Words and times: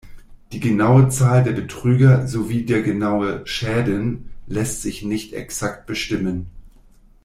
Die 0.51 0.59
genaue 0.59 1.09
Zahl 1.09 1.43
der 1.43 1.51
Betrüger 1.51 2.25
sowie 2.27 2.63
der 2.65 2.81
genaue 2.81 3.45
Schäden 3.45 4.31
lässt 4.47 4.81
sich 4.81 5.03
nicht 5.03 5.33
exakt 5.33 5.85
bestimmen. 5.85 6.47